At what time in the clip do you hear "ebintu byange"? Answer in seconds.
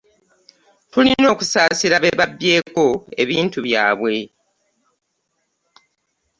3.21-4.19